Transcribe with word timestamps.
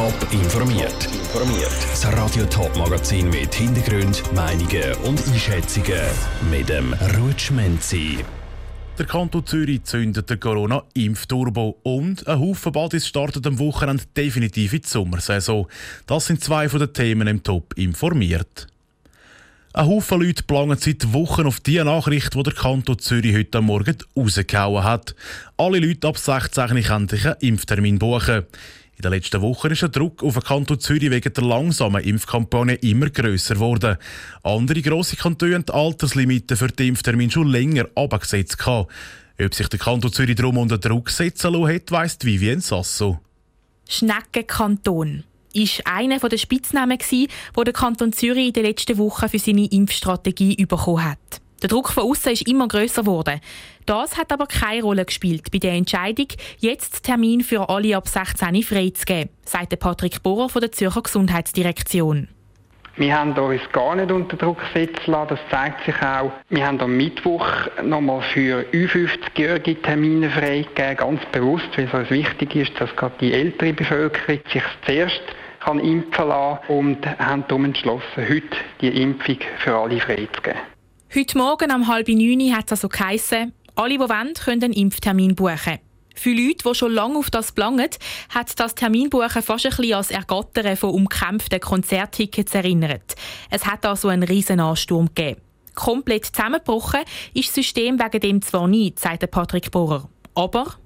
Top 0.00 0.32
informiert. 0.32 1.08
Informiert. 1.12 1.76
Das 1.90 2.06
Radio 2.16 2.46
Top 2.46 2.74
Magazin 2.74 3.28
mit 3.28 3.54
Hintergrund, 3.54 4.22
Meinungen 4.32 4.94
und 5.04 5.22
Einschätzungen 5.28 6.00
mit 6.50 6.70
dem 6.70 6.94
Rutschmenzi. 7.18 8.24
Der 8.98 9.04
Kanton 9.04 9.44
Zürich 9.44 9.84
zündet 9.84 10.30
den 10.30 10.40
Corona-Impfturbo 10.40 11.80
und 11.82 12.26
ein 12.26 12.40
Haufen 12.40 12.72
Badis 12.72 13.06
startet 13.06 13.46
am 13.46 13.58
Wochenende 13.58 14.04
definitiv 14.16 14.72
in 14.72 14.80
die 14.80 14.88
Sommersaison. 14.88 15.66
Das 16.06 16.24
sind 16.24 16.42
zwei 16.42 16.70
von 16.70 16.80
den 16.80 16.94
Themen 16.94 17.28
im 17.28 17.42
Top 17.42 17.74
informiert. 17.76 18.68
Ein 19.74 19.86
Haufen 19.86 20.22
Leute 20.22 20.44
planen 20.44 20.78
seit 20.78 21.12
Wochen 21.12 21.46
auf 21.46 21.60
die 21.60 21.76
Nachricht, 21.84 22.34
die 22.34 22.42
der 22.42 22.54
Kanton 22.54 22.98
Zürich 22.98 23.36
heute 23.36 23.60
Morgen 23.60 23.98
rausgehauen 24.16 24.82
hat. 24.82 25.14
Alle 25.58 25.78
Leute 25.78 26.08
ab 26.08 26.16
16 26.16 26.82
können 26.82 27.10
einen 27.10 27.34
Impftermin 27.40 27.98
buchen. 27.98 28.46
In 29.00 29.04
den 29.04 29.12
letzten 29.12 29.40
Wochen 29.40 29.68
ist 29.68 29.80
der 29.80 29.88
Druck 29.88 30.22
auf 30.22 30.34
den 30.34 30.42
Kanton 30.42 30.78
Zürich 30.78 31.10
wegen 31.10 31.32
der 31.32 31.42
langsamen 31.42 32.04
Impfkampagne 32.04 32.74
immer 32.74 33.08
grösser 33.08 33.54
geworden. 33.54 33.96
Andere 34.42 34.82
grosse 34.82 35.16
Kantone 35.16 35.54
haben 35.54 35.64
die 35.64 35.72
Alterslimite 35.72 36.54
für 36.54 36.68
den 36.68 36.88
Impftermin 36.88 37.30
schon 37.30 37.48
länger 37.48 37.86
abgesetzt. 37.94 38.58
Ob 38.68 39.54
sich 39.54 39.68
der 39.68 39.78
Kanton 39.78 40.12
Zürich 40.12 40.36
darum 40.36 40.58
unter 40.58 40.76
Druck 40.76 41.08
setzen 41.08 41.54
lassen 41.54 41.74
hat, 41.74 41.90
weiss 41.90 42.18
Vivien 42.20 42.60
Sasso. 42.60 43.20
Schneckenkanton 43.88 45.24
ist 45.54 45.80
einer 45.86 46.18
der 46.18 46.36
Spitznamen, 46.36 46.98
den 47.10 47.28
der 47.56 47.72
Kanton 47.72 48.12
Zürich 48.12 48.48
in 48.48 48.52
den 48.52 48.66
letzten 48.66 48.98
Wochen 48.98 49.30
für 49.30 49.38
seine 49.38 49.64
Impfstrategie 49.64 50.56
bekommen 50.66 51.04
hat. 51.04 51.40
Der 51.62 51.68
Druck 51.68 51.90
von 51.90 52.04
außen 52.04 52.32
ist 52.32 52.48
immer 52.48 52.68
größer 52.68 53.02
geworden. 53.02 53.40
Das 53.86 54.16
hat 54.16 54.32
aber 54.32 54.46
keine 54.46 54.82
Rolle 54.82 55.04
gespielt 55.04 55.50
bei 55.50 55.58
der 55.58 55.72
Entscheidung, 55.72 56.28
jetzt 56.58 57.02
Termin 57.02 57.42
für 57.42 57.68
alle 57.68 57.96
ab 57.96 58.08
16 58.08 58.62
freizugeben, 58.62 59.30
sagt 59.44 59.78
Patrick 59.78 60.22
Bohrer 60.22 60.48
von 60.48 60.60
der 60.60 60.72
Zürcher 60.72 61.02
Gesundheitsdirektion. 61.02 62.28
Wir 62.96 63.18
haben 63.18 63.32
uns 63.32 63.62
gar 63.72 63.94
nicht 63.94 64.10
unter 64.10 64.36
Druck 64.36 64.58
setzen 64.74 65.12
lassen. 65.12 65.28
Das 65.30 65.40
zeigt 65.50 65.84
sich 65.86 65.94
auch. 66.02 66.32
Wir 66.50 66.66
haben 66.66 66.80
am 66.80 66.96
Mittwoch 66.96 67.46
nochmal 67.82 68.20
für 68.20 68.64
Ü50-jährige 68.72 69.80
Termine 69.80 70.28
freigegeben, 70.28 70.96
ganz 70.96 71.20
bewusst, 71.32 71.68
weil 71.76 71.86
es 71.86 71.94
uns 71.94 72.10
wichtig 72.10 72.56
ist, 72.56 72.80
dass 72.80 72.94
gerade 72.96 73.14
die 73.20 73.32
ältere 73.32 73.72
Bevölkerung 73.72 74.40
sich 74.52 74.62
zuerst 74.84 75.22
kann 75.60 75.78
impfen 75.78 76.28
lassen 76.28 76.58
und 76.68 77.06
haben 77.18 77.44
darum 77.48 77.66
entschlossen, 77.66 78.04
heute 78.16 78.56
die 78.80 79.02
Impfung 79.02 79.38
für 79.58 79.74
alle 79.76 80.00
freizugeben. 80.00 80.58
Heute 81.12 81.38
Morgen 81.38 81.72
um 81.72 81.88
halb 81.88 82.06
neun 82.06 82.54
hat 82.54 82.66
es 82.66 82.70
also 82.70 82.88
geheissen, 82.88 83.52
alle, 83.74 83.94
die 83.94 83.98
wollen, 83.98 84.32
können 84.34 84.62
einen 84.62 84.72
Impftermin 84.72 85.34
buchen. 85.34 85.80
Für 86.14 86.30
Leute, 86.30 86.62
die 86.64 86.74
schon 86.76 86.92
lange 86.92 87.18
auf 87.18 87.30
das 87.30 87.50
planen, 87.50 87.88
hat 88.28 88.60
das 88.60 88.76
Terminbuchen 88.76 89.42
fast 89.42 89.66
ein 89.66 89.70
bisschen 89.70 89.94
als 89.94 90.12
Ergattern 90.12 90.76
von 90.76 90.90
umkämpften 90.90 91.58
Konzerttickets 91.58 92.54
erinnert. 92.54 93.16
Es 93.50 93.66
hat 93.66 93.84
also 93.86 94.06
einen 94.06 94.22
riesen 94.22 94.60
Ansturm 94.60 95.06
gegeben. 95.06 95.40
Komplett 95.74 96.26
zusammengebrochen 96.26 97.00
ist 97.34 97.48
das 97.48 97.54
System 97.56 97.98
wegen 97.98 98.20
dem 98.20 98.40
zwar 98.40 98.68
nicht, 98.68 99.00
sagt 99.00 99.28
Patrick 99.32 99.72
Bohrer. 99.72 100.08
Aber 100.36 100.76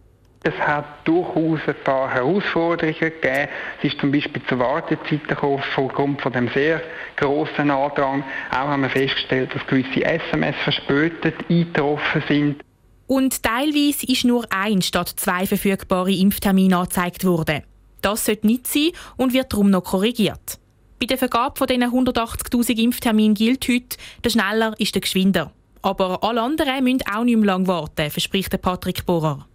es 0.45 0.55
hat 0.59 0.85
durchaus 1.05 1.61
ein 1.67 1.75
paar 1.85 2.13
Herausforderungen 2.13 2.99
gegeben. 2.99 3.49
Es 3.79 3.93
ist 3.93 3.99
zum 3.99 4.13
Beispiel 4.13 4.43
zu 4.47 4.59
Wartezeiten 4.59 5.27
gekommen, 5.27 5.63
aufgrund 5.77 6.21
von 6.21 6.33
dem 6.33 6.49
sehr 6.51 6.83
grossen 7.17 7.71
Andrang. 7.71 8.23
Auch 8.51 8.57
haben 8.57 8.83
wir 8.83 8.91
festgestellt, 8.91 9.55
dass 9.55 9.67
gewisse 9.67 10.05
SMS 10.05 10.55
verspätet 10.63 11.35
eingetroffen 11.49 12.23
sind. 12.29 12.61
Und 13.07 13.43
teilweise 13.43 14.07
ist 14.07 14.25
nur 14.25 14.47
ein 14.51 14.83
statt 14.83 15.15
zwei 15.17 15.47
verfügbare 15.47 16.13
Impftermine 16.13 16.77
angezeigt 16.77 17.25
worden. 17.25 17.63
Das 18.03 18.27
sollte 18.27 18.47
nicht 18.47 18.67
sein 18.67 18.91
und 19.17 19.33
wird 19.33 19.51
darum 19.51 19.71
noch 19.71 19.85
korrigiert. 19.85 20.59
Bei 21.01 21.07
der 21.07 21.17
Vergabe 21.17 21.57
von 21.57 21.67
diesen 21.67 21.85
180.000 21.85 22.79
Impfterminen 22.79 23.35
gilt 23.35 23.67
heute, 23.67 23.97
der 24.23 24.31
schneller 24.31 24.75
ist 24.79 24.95
der 24.95 25.01
geschwinder. 25.01 25.53
Aber 25.81 26.23
alle 26.23 26.43
anderen 26.43 26.85
müssen 26.85 27.03
auch 27.11 27.25
nicht 27.25 27.37
mehr 27.37 27.47
lange 27.47 27.67
warten, 27.67 28.11
verspricht 28.11 28.61
Patrick 28.61 29.07
Bohrer. 29.07 29.47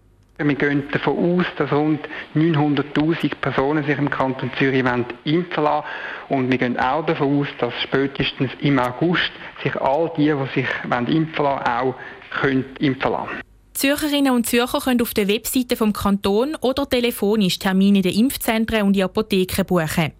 Wir 0.41 0.55
gehen 0.55 0.83
davon 0.93 1.39
aus, 1.39 1.45
dass 1.57 1.69
rund 1.69 1.99
900.000 2.33 3.35
Personen 3.41 3.83
sich 3.83 3.97
im 3.97 4.09
Kanton 4.09 4.49
Zürich 4.57 4.85
impfen 5.25 5.63
lassen 5.63 5.85
Und 6.29 6.49
wir 6.49 6.57
gehen 6.57 6.79
auch 6.79 7.05
davon 7.05 7.41
aus, 7.41 7.47
dass 7.59 7.73
spätestens 7.83 8.49
im 8.61 8.79
August 8.79 9.31
sich 9.61 9.75
all 9.75 10.09
die, 10.15 10.31
die 10.31 10.61
sich 10.61 10.67
impfen 11.13 11.43
lassen, 11.43 11.67
auch 11.67 11.95
können 12.39 12.63
impfen 12.79 13.11
lassen. 13.11 13.41
Zürcherinnen 13.73 14.33
und 14.33 14.45
Zürcher 14.45 14.79
können 14.79 15.01
auf 15.01 15.13
der 15.13 15.27
Webseite 15.27 15.75
vom 15.75 15.91
Kanton 15.91 16.55
oder 16.61 16.87
telefonisch 16.87 17.59
Termine 17.59 17.97
in 17.97 18.03
den 18.03 18.15
Impfzentren 18.15 18.83
und 18.83 18.95
in 18.95 19.03
Apotheken 19.03 19.65
buchen. 19.65 20.13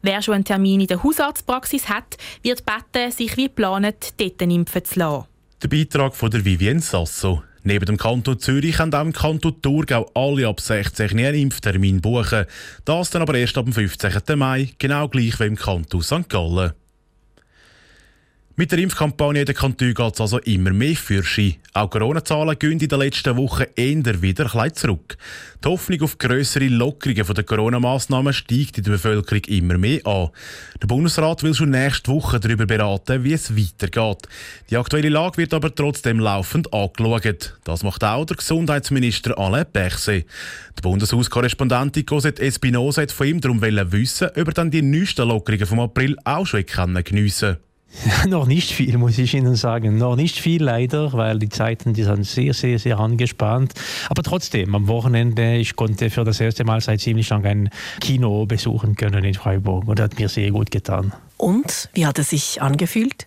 Wer 0.00 0.22
schon 0.22 0.34
einen 0.34 0.44
Termin 0.44 0.80
in 0.80 0.86
der 0.86 1.02
Hausarztpraxis 1.02 1.90
hat, 1.90 2.16
wird 2.42 2.64
beten, 2.64 3.10
sich 3.10 3.36
wie 3.36 3.48
geplant 3.48 4.14
dort 4.18 4.40
impfen 4.40 4.84
zu 4.86 4.98
lassen. 4.98 5.24
Der 5.62 5.68
Beitrag 5.68 6.14
von 6.14 6.30
der 6.30 6.44
Vivienne 6.44 6.80
Sasso. 6.80 7.42
Neben 7.66 7.84
dem 7.84 7.96
Kanton 7.96 8.38
Zürich 8.38 8.76
können 8.76 8.94
auch 8.94 9.00
im 9.00 9.12
Kanton 9.12 9.60
Thurgau 9.60 10.08
alle 10.14 10.46
ab 10.46 10.60
16 10.60 11.18
einen 11.18 11.34
Impftermin 11.34 12.00
buchen. 12.00 12.44
Das 12.84 13.10
dann 13.10 13.22
aber 13.22 13.34
erst 13.34 13.58
ab 13.58 13.64
dem 13.64 13.72
15. 13.72 14.38
Mai, 14.38 14.70
genau 14.78 15.08
gleich 15.08 15.40
wie 15.40 15.46
im 15.46 15.56
Kanton 15.56 16.00
St. 16.00 16.28
Gallen. 16.28 16.74
Mit 18.58 18.72
der 18.72 18.78
Impfkampagne 18.78 19.40
in 19.40 19.44
den 19.44 19.54
Kantonen 19.54 19.92
geht 19.92 20.14
es 20.14 20.20
also 20.22 20.38
immer 20.38 20.70
mehr 20.70 20.96
für 20.96 21.22
Ski. 21.22 21.58
Auch 21.74 21.90
Corona-Zahlen 21.90 22.58
gehen 22.58 22.80
in 22.80 22.88
den 22.88 23.00
letzten 23.00 23.36
Wochen 23.36 23.64
eher 23.76 24.22
wieder 24.22 24.56
ein 24.56 24.74
zurück. 24.74 25.18
Die 25.62 25.68
Hoffnung 25.68 26.00
auf 26.00 26.16
grössere 26.16 26.68
Lockerungen 26.68 27.34
der 27.34 27.44
Corona-Massnahmen 27.44 28.32
steigt 28.32 28.78
in 28.78 28.84
der 28.84 28.92
Bevölkerung 28.92 29.44
immer 29.44 29.76
mehr 29.76 30.06
an. 30.06 30.30
Der 30.80 30.86
Bundesrat 30.86 31.42
will 31.42 31.52
schon 31.52 31.68
nächste 31.68 32.10
Woche 32.10 32.40
darüber 32.40 32.64
beraten, 32.64 33.24
wie 33.24 33.34
es 33.34 33.54
weitergeht. 33.54 34.26
Die 34.70 34.78
aktuelle 34.78 35.10
Lage 35.10 35.36
wird 35.36 35.52
aber 35.52 35.74
trotzdem 35.74 36.18
laufend 36.18 36.72
angeschaut. 36.72 37.58
Das 37.64 37.82
macht 37.82 38.04
auch 38.04 38.24
der 38.24 38.38
Gesundheitsminister 38.38 39.38
Alain 39.38 39.66
Berset. 39.70 40.24
Die 40.78 40.80
Bundeshauskorrespondentin 40.82 42.06
Cosette 42.06 42.40
Espinosa 42.40 43.02
hat 43.02 43.12
von 43.12 43.26
ihm 43.26 43.38
darum 43.38 43.60
wissen, 43.60 44.28
ob 44.28 44.48
er 44.48 44.54
dann 44.54 44.70
die 44.70 44.80
neuesten 44.80 45.28
Lockerungen 45.28 45.66
vom 45.66 45.80
April 45.80 46.16
auch 46.24 46.46
schon 46.46 46.64
geniessen 46.64 47.56
kann. 47.56 47.66
noch 48.28 48.46
nicht 48.46 48.72
viel, 48.72 48.98
muss 48.98 49.18
ich 49.18 49.34
Ihnen 49.34 49.56
sagen. 49.56 49.98
Noch 49.98 50.16
nicht 50.16 50.38
viel 50.38 50.62
leider, 50.62 51.12
weil 51.12 51.38
die 51.38 51.48
Zeiten 51.48 51.94
die 51.94 52.02
sind 52.02 52.24
sehr, 52.24 52.54
sehr, 52.54 52.78
sehr 52.78 52.98
angespannt. 52.98 53.74
Aber 54.08 54.22
trotzdem, 54.22 54.74
am 54.74 54.88
Wochenende, 54.88 55.56
ich 55.56 55.76
konnte 55.76 56.10
für 56.10 56.24
das 56.24 56.40
erste 56.40 56.64
Mal 56.64 56.80
seit 56.80 57.00
ziemlich 57.00 57.28
lang 57.28 57.44
ein 57.44 57.70
Kino 58.00 58.46
besuchen 58.46 58.96
können 58.96 59.24
in 59.24 59.34
Freiburg 59.34 59.88
und 59.88 59.98
das 59.98 60.04
hat 60.04 60.18
mir 60.18 60.28
sehr 60.28 60.50
gut 60.50 60.70
getan. 60.70 61.12
Und 61.36 61.90
wie 61.94 62.06
hat 62.06 62.18
es 62.18 62.30
sich 62.30 62.62
angefühlt? 62.62 63.26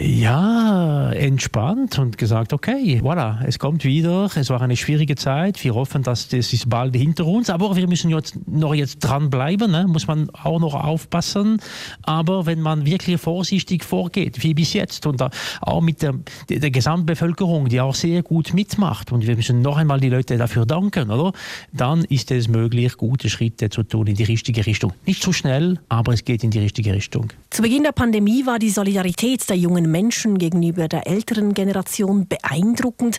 Ja, 0.00 1.10
entspannt 1.12 1.98
und 1.98 2.18
gesagt, 2.18 2.52
okay, 2.52 3.00
voilà, 3.02 3.42
es 3.46 3.58
kommt 3.58 3.84
wieder. 3.84 4.28
Es 4.34 4.50
war 4.50 4.60
eine 4.60 4.76
schwierige 4.76 5.16
Zeit. 5.16 5.62
Wir 5.64 5.74
hoffen, 5.74 6.02
dass 6.02 6.28
das 6.28 6.52
ist 6.52 6.68
bald 6.68 6.94
hinter 6.94 7.24
uns. 7.26 7.48
Aber 7.48 7.74
wir 7.74 7.88
müssen 7.88 8.10
jetzt 8.10 8.36
noch 8.46 8.74
jetzt 8.74 8.98
dranbleiben. 9.00 9.70
Ne? 9.70 9.86
Muss 9.88 10.06
man 10.06 10.28
auch 10.30 10.60
noch 10.60 10.74
aufpassen. 10.74 11.60
Aber 12.02 12.44
wenn 12.44 12.60
man 12.60 12.84
wirklich 12.84 13.20
vorsichtig 13.20 13.82
vorgeht, 13.82 14.42
wie 14.42 14.52
bis 14.52 14.74
jetzt 14.74 15.06
und 15.06 15.22
auch 15.62 15.80
mit 15.80 16.02
der, 16.02 16.14
der 16.50 16.70
Gesamtbevölkerung, 16.70 17.68
die 17.68 17.80
auch 17.80 17.94
sehr 17.94 18.22
gut 18.22 18.52
mitmacht, 18.52 19.10
und 19.10 19.26
wir 19.26 19.36
müssen 19.36 19.62
noch 19.62 19.78
einmal 19.78 20.00
die 20.00 20.10
Leute 20.10 20.36
dafür 20.36 20.66
danken, 20.66 21.10
oder? 21.10 21.32
Dann 21.72 22.04
ist 22.04 22.30
es 22.30 22.48
möglich, 22.48 22.96
gute 22.96 23.30
Schritte 23.30 23.70
zu 23.70 23.82
tun 23.84 24.06
in 24.06 24.16
die 24.16 24.24
richtige 24.24 24.66
Richtung. 24.66 24.92
Nicht 25.06 25.22
zu 25.22 25.32
schnell, 25.32 25.78
aber 25.88 26.12
es 26.12 26.24
geht 26.24 26.44
in 26.44 26.50
die 26.50 26.58
richtige 26.58 26.92
Richtung. 26.92 27.32
Zu 27.50 27.62
Beginn 27.62 27.84
der 27.84 27.92
Pandemie 27.92 28.44
war 28.44 28.58
die 28.58 28.70
Solidarität 28.70 29.48
der 29.48 29.56
jungen 29.56 29.77
Menschen 29.86 30.38
gegenüber 30.38 30.88
der 30.88 31.06
älteren 31.06 31.54
Generation 31.54 32.26
beeindruckend. 32.26 33.18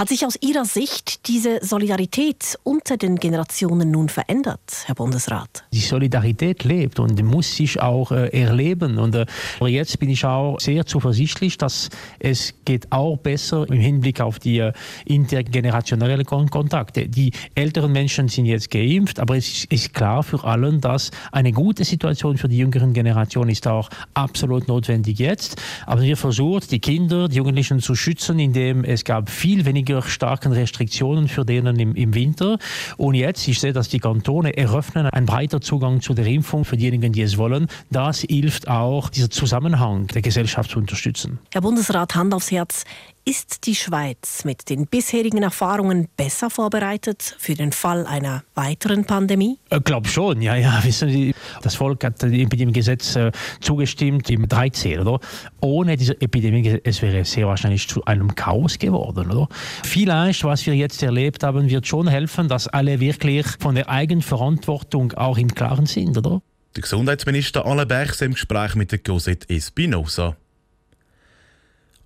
Hat 0.00 0.08
sich 0.08 0.24
aus 0.24 0.38
Ihrer 0.40 0.64
Sicht 0.64 1.28
diese 1.28 1.58
Solidarität 1.60 2.58
unter 2.62 2.96
den 2.96 3.16
Generationen 3.16 3.90
nun 3.90 4.08
verändert, 4.08 4.84
Herr 4.86 4.94
Bundesrat? 4.94 5.64
Die 5.74 5.80
Solidarität 5.80 6.64
lebt 6.64 6.98
und 6.98 7.22
muss 7.22 7.54
sich 7.54 7.82
auch 7.82 8.10
äh, 8.10 8.28
erleben. 8.28 8.96
Und 8.96 9.14
äh, 9.14 9.26
jetzt 9.66 9.98
bin 9.98 10.08
ich 10.08 10.24
auch 10.24 10.58
sehr 10.58 10.86
zuversichtlich, 10.86 11.58
dass 11.58 11.90
es 12.18 12.54
geht 12.64 12.90
auch 12.90 13.18
besser 13.18 13.68
im 13.68 13.78
Hinblick 13.78 14.22
auf 14.22 14.38
die 14.38 14.60
äh, 14.60 14.72
intergenerationellen 15.04 16.24
Kontakte. 16.24 17.06
Die 17.06 17.32
älteren 17.54 17.92
Menschen 17.92 18.28
sind 18.28 18.46
jetzt 18.46 18.70
geimpft, 18.70 19.20
aber 19.20 19.36
es 19.36 19.66
ist 19.66 19.92
klar 19.92 20.22
für 20.22 20.42
allen, 20.44 20.80
dass 20.80 21.10
eine 21.30 21.52
gute 21.52 21.84
Situation 21.84 22.38
für 22.38 22.48
die 22.48 22.56
jüngeren 22.56 22.94
Generationen 22.94 23.50
ist 23.50 23.68
auch 23.68 23.90
absolut 24.14 24.66
notwendig 24.66 25.18
jetzt. 25.18 25.60
Aber 25.84 26.00
wir 26.00 26.16
versuchen, 26.16 26.68
die 26.70 26.78
Kinder, 26.80 27.28
die 27.28 27.36
Jugendlichen 27.36 27.80
zu 27.80 27.94
schützen, 27.94 28.38
indem 28.38 28.82
es 28.82 29.04
gab 29.04 29.28
viel 29.28 29.66
weniger 29.66 29.89
weniger 29.90 30.02
starken 30.02 30.52
Restriktionen 30.52 31.28
für 31.28 31.44
denen 31.44 31.78
im, 31.78 31.94
im 31.94 32.14
Winter. 32.14 32.58
Und 32.96 33.14
jetzt, 33.14 33.46
ich 33.48 33.58
sehe, 33.58 33.72
dass 33.72 33.88
die 33.88 33.98
Kantone 33.98 34.56
eröffnen 34.56 35.06
einen 35.06 35.26
breiter 35.26 35.60
Zugang 35.60 36.00
zu 36.00 36.14
der 36.14 36.26
Impfung 36.26 36.64
für 36.64 36.76
diejenigen, 36.76 37.12
die 37.12 37.22
es 37.22 37.38
wollen. 37.38 37.66
Das 37.90 38.20
hilft 38.20 38.68
auch, 38.68 39.10
dieser 39.10 39.30
Zusammenhang 39.30 40.06
der 40.08 40.22
Gesellschaft 40.22 40.70
zu 40.70 40.78
unterstützen. 40.78 41.38
Herr 41.52 41.62
Bundesrat, 41.62 42.14
Hand 42.14 42.34
aufs 42.34 42.50
Herz. 42.50 42.84
Ist 43.26 43.66
die 43.66 43.74
Schweiz 43.74 44.44
mit 44.44 44.70
den 44.70 44.86
bisherigen 44.86 45.42
Erfahrungen 45.42 46.08
besser 46.16 46.48
vorbereitet 46.48 47.36
für 47.38 47.54
den 47.54 47.70
Fall 47.70 48.06
einer 48.06 48.44
weiteren 48.54 49.04
Pandemie? 49.04 49.58
Ich 49.68 49.76
äh, 49.76 49.80
glaube 49.80 50.08
schon, 50.08 50.40
ja, 50.40 50.56
ja. 50.56 50.80
Wissen 50.84 51.10
Sie, 51.10 51.34
das 51.62 51.74
Volk 51.74 52.02
hat 52.02 52.22
dem 52.22 52.32
Epidemiegesetz 52.32 53.16
äh, 53.16 53.30
zugestimmt 53.60 54.30
im 54.30 54.48
13, 54.48 55.00
oder? 55.00 55.20
Ohne 55.60 55.98
diese 55.98 56.18
Epidemie, 56.18 56.80
es 56.82 57.02
wäre 57.02 57.26
sehr 57.26 57.46
wahrscheinlich 57.46 57.86
zu 57.88 58.02
einem 58.06 58.34
Chaos 58.34 58.78
geworden, 58.78 59.30
oder? 59.30 59.48
Vielleicht, 59.84 60.42
was 60.44 60.64
wir 60.64 60.74
jetzt 60.74 61.02
erlebt 61.02 61.42
haben, 61.42 61.68
wird 61.68 61.86
schon 61.86 62.08
helfen, 62.08 62.48
dass 62.48 62.68
alle 62.68 63.00
wirklich 63.00 63.46
von 63.60 63.74
der 63.74 63.90
Eigenverantwortung 63.90 65.12
auch 65.12 65.36
im 65.36 65.54
Klaren 65.54 65.84
sind, 65.84 66.16
oder? 66.16 66.40
Der 66.74 66.82
Gesundheitsminister 66.82 67.66
Alain 67.66 67.86
Berchs 67.86 68.22
im 68.22 68.32
Gespräch 68.32 68.76
mit 68.76 68.92
der 68.92 69.00
Cosette 69.00 69.48
Espinosa. 69.54 70.36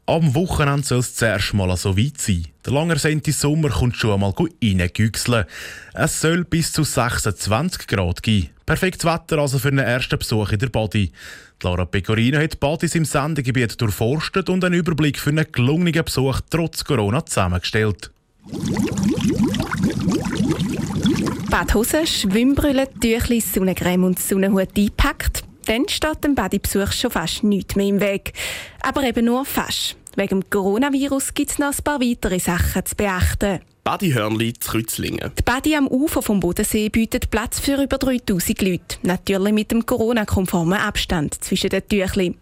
Am 0.06 0.34
Wochenende 0.34 0.86
soll 0.86 0.98
es 0.98 1.14
zuerst 1.14 1.54
mal 1.54 1.74
so 1.78 1.96
weit 1.96 2.18
sein. 2.18 2.46
Der 2.66 2.74
lange 2.74 2.92
ersehnte 2.92 3.32
Sommer 3.32 3.70
kommt 3.70 3.96
schon 3.96 4.12
einmal 4.12 4.34
reingüchseln. 4.38 5.46
Es 5.94 6.20
soll 6.20 6.44
bis 6.44 6.72
zu 6.72 6.84
26 6.84 7.86
Grad 7.86 8.22
geben. 8.22 8.50
Perfektes 8.66 9.06
Wetter 9.06 9.38
also 9.38 9.58
für 9.58 9.68
einen 9.68 9.78
ersten 9.78 10.18
Besuch 10.18 10.52
in 10.52 10.58
der 10.58 10.68
Body. 10.68 11.10
Lara 11.62 11.86
Pecorino 11.86 12.38
hat 12.38 12.60
Badis 12.60 12.94
im 12.94 13.06
Sendegebiet 13.06 13.80
durchforstet 13.80 14.50
und 14.50 14.62
einen 14.62 14.74
Überblick 14.74 15.18
für 15.18 15.30
einen 15.30 15.46
gelungenen 15.50 16.04
Besuch 16.04 16.42
trotz 16.50 16.84
Corona 16.84 17.24
zusammengestellt. 17.24 18.10
Badhose, 21.48 22.06
Schwimmbrille, 22.06 22.88
Tüchli, 23.00 23.40
Sonnencreme 23.40 24.04
und 24.04 24.18
Sonnenhut 24.18 24.76
eingepackt 24.76 25.43
dann 25.64 25.88
steht 25.88 26.24
dem 26.24 26.34
Bodybesuch 26.34 26.92
schon 26.92 27.10
fast 27.10 27.44
nichts 27.44 27.76
mehr 27.76 27.86
im 27.86 28.00
Weg. 28.00 28.32
Aber 28.82 29.02
eben 29.02 29.26
nur 29.26 29.44
fast. 29.44 29.96
Wegen 30.16 30.40
dem 30.40 30.50
Coronavirus 30.50 31.34
gibt 31.34 31.50
es 31.50 31.58
noch 31.58 31.72
ein 31.72 31.84
paar 31.84 32.00
weitere 32.00 32.38
Sachen 32.38 32.86
zu 32.86 32.94
beachten. 32.94 33.60
Badihörnli 33.84 34.54
zu 34.54 34.72
Rützlingen. 34.72 35.30
Die 35.38 35.42
Badi 35.42 35.76
am 35.76 35.86
Ufer 35.86 36.22
vom 36.22 36.40
Bodensee 36.40 36.88
bietet 36.88 37.30
Platz 37.30 37.60
für 37.60 37.82
über 37.82 37.98
3000 37.98 38.62
Leute. 38.62 38.96
Natürlich 39.02 39.52
mit 39.52 39.70
dem 39.70 39.84
Corona-konformen 39.84 40.78
Abstand 40.78 41.44
zwischen 41.44 41.68
den 41.68 41.86
Tüchli. 41.86 42.34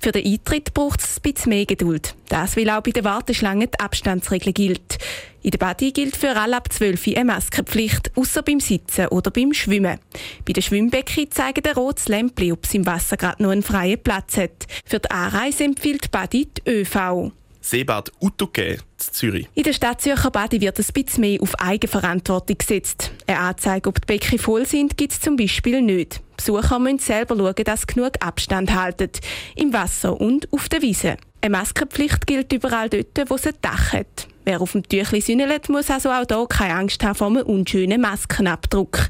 Für 0.00 0.12
den 0.12 0.24
Eintritt 0.24 0.72
braucht 0.72 1.00
es 1.00 1.18
ein 1.18 1.32
bisschen 1.34 1.50
mehr 1.50 1.66
Geduld. 1.66 2.14
Das, 2.30 2.56
weil 2.56 2.70
auch 2.70 2.80
bei 2.80 2.92
der 2.92 3.04
Warteschlange 3.04 3.68
die 3.68 3.78
Abstandsregel 3.78 4.54
gilt. 4.54 4.96
In 5.42 5.50
der 5.50 5.58
Badi 5.58 5.92
gilt 5.92 6.16
für 6.16 6.34
alle 6.34 6.56
ab 6.56 6.72
12 6.72 7.08
eine 7.08 7.26
Maskenpflicht, 7.26 8.16
außer 8.16 8.42
beim 8.42 8.60
Sitzen 8.60 9.08
oder 9.08 9.30
beim 9.30 9.52
Schwimmen. 9.52 9.98
Bei 10.46 10.54
den 10.54 10.62
Schwimmbecken 10.62 11.30
zeigt 11.30 11.68
ein 11.68 11.74
rotes 11.74 12.08
Lämpchen, 12.08 12.52
ob 12.52 12.64
es 12.64 12.72
im 12.72 12.86
Wasser 12.86 13.18
gerade 13.18 13.42
noch 13.42 13.50
einen 13.50 13.62
freien 13.62 14.02
Platz 14.02 14.38
hat. 14.38 14.66
Für 14.86 14.98
die 14.98 15.10
Anreise 15.10 15.64
empfiehlt 15.64 16.10
Badi 16.10 16.48
die 16.56 16.70
ÖV. 16.70 17.32
Seebad 17.66 18.12
Utuke 18.20 18.78
zu 18.96 19.10
Zürich. 19.10 19.48
In 19.54 19.64
der 19.64 19.72
Stadt 19.72 20.00
Zürcher 20.00 20.30
Badi 20.30 20.60
wird 20.60 20.78
ein 20.78 20.84
bisschen 20.92 21.20
mehr 21.20 21.42
auf 21.42 21.58
Eigenverantwortung 21.58 22.58
gesetzt. 22.58 23.10
Eine 23.26 23.40
Anzeige, 23.40 23.88
ob 23.88 24.00
die 24.00 24.06
Becken 24.06 24.38
voll 24.38 24.64
sind, 24.66 24.96
gibt 24.96 25.12
es 25.12 25.20
zum 25.20 25.34
Beispiel 25.34 25.82
nicht. 25.82 26.20
Besucher 26.36 26.78
müssen 26.78 27.00
selber 27.00 27.36
schauen, 27.36 27.64
dass 27.64 27.80
sie 27.80 27.86
genug 27.88 28.12
Abstand 28.20 28.72
halten. 28.72 29.10
Im 29.56 29.72
Wasser 29.72 30.20
und 30.20 30.52
auf 30.52 30.68
der 30.68 30.80
Wiese. 30.80 31.16
Eine 31.40 31.56
Maskenpflicht 31.56 32.28
gilt 32.28 32.52
überall 32.52 32.88
dort, 32.88 33.28
wo 33.28 33.34
es 33.34 33.48
ein 33.48 33.54
Dach 33.62 33.92
hat. 33.92 34.28
Wer 34.44 34.60
auf 34.60 34.70
dem 34.70 34.88
Tüchli 34.88 35.20
sünnelt, 35.20 35.68
muss 35.68 35.90
also 35.90 36.10
auch 36.10 36.24
hier 36.28 36.46
keine 36.48 36.74
Angst 36.74 37.02
haben 37.02 37.16
vor 37.16 37.26
einem 37.26 37.42
unschönen 37.42 38.00
Maskenabdruck. 38.00 39.08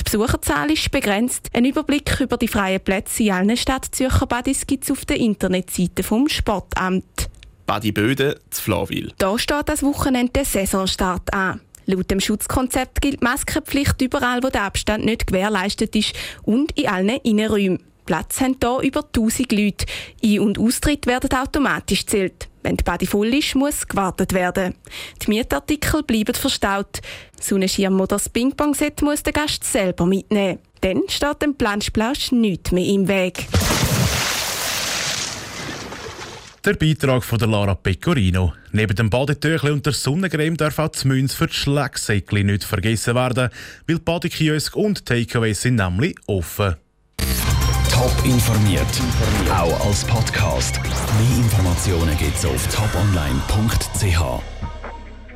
Die 0.00 0.02
Besucherzahl 0.02 0.72
ist 0.72 0.90
begrenzt. 0.90 1.50
Ein 1.52 1.66
Überblick 1.66 2.18
über 2.18 2.36
die 2.36 2.48
freien 2.48 2.80
Plätze 2.80 3.22
in 3.22 3.30
allen 3.30 3.56
Stadt-Zürcher 3.56 4.26
Badis 4.26 4.66
gibt 4.66 4.82
es 4.82 4.90
auf 4.90 5.04
der 5.04 5.18
Internetseite 5.18 6.02
vom 6.02 6.28
Sportamt. 6.28 7.30
Badi 7.72 7.90
Böde 7.90 8.38
zu 8.50 8.64
Flawil. 8.64 9.12
Da 9.16 9.38
steht 9.38 9.66
das 9.66 9.82
Wochenende 9.82 10.30
der 10.30 10.44
Saisonstart 10.44 11.32
an. 11.32 11.62
Laut 11.86 12.10
dem 12.10 12.20
Schutzkonzept 12.20 13.00
gilt 13.00 13.22
Maskenpflicht 13.22 14.02
überall, 14.02 14.42
wo 14.42 14.50
der 14.50 14.64
Abstand 14.64 15.06
nicht 15.06 15.26
gewährleistet 15.26 15.96
ist 15.96 16.12
und 16.42 16.78
in 16.78 16.88
allen 16.88 17.08
Innenräumen. 17.22 17.82
Platz 18.04 18.42
haben 18.42 18.58
hier 18.62 18.80
über 18.82 19.04
1000 19.04 19.52
Leute. 19.52 19.86
Ein- 20.22 20.40
und 20.40 20.58
Austritt 20.58 21.06
werden 21.06 21.32
automatisch 21.32 22.04
zählt. 22.04 22.46
Wenn 22.62 22.76
die 22.76 22.84
Badi 22.84 23.06
voll 23.06 23.32
ist, 23.32 23.54
muss 23.54 23.88
gewartet 23.88 24.34
werden. 24.34 24.74
Die 25.22 25.30
Mietartikel 25.30 26.02
bleiben 26.02 26.34
verstaut. 26.34 27.00
Sonnenschirm 27.40 27.98
oder 27.98 28.16
das 28.16 28.28
Ping-Pong-Set 28.28 29.00
muss 29.00 29.22
der 29.22 29.32
Gast 29.32 29.64
selber 29.64 30.04
mitnehmen. 30.04 30.58
Dann 30.82 31.04
steht 31.08 31.40
dem 31.40 31.54
Planschplausch 31.54 32.32
nichts 32.32 32.70
mehr 32.70 32.84
im 32.84 33.08
Weg. 33.08 33.46
Der 36.64 36.74
Beitrag 36.74 37.24
von 37.24 37.40
der 37.40 37.48
Lara 37.48 37.74
Pecorino. 37.74 38.52
Neben 38.70 38.94
dem 38.94 39.10
Badetüchli 39.10 39.72
und 39.72 39.84
der 39.84 39.92
Sonnencreme 39.92 40.56
darf 40.56 40.78
auch 40.78 40.90
die 40.90 41.08
Münze 41.08 41.36
für 41.36 41.48
die 41.48 41.54
Schlägsäckchen 41.54 42.46
nicht 42.46 42.62
vergessen 42.62 43.16
werden, 43.16 43.50
weil 43.88 43.96
die 43.96 44.02
Badekiosk 44.02 44.76
und 44.76 45.04
Takeaways 45.04 45.60
sind 45.60 45.76
nämlich 45.76 46.14
offen. 46.28 46.76
Top 47.90 48.14
informiert, 48.24 48.86
auch 49.50 49.86
als 49.86 50.04
Podcast. 50.04 50.80
Mehr 50.82 51.38
Informationen 51.38 52.16
gibt's 52.16 52.44
auf 52.44 52.64
toponline.ch. 52.68 54.51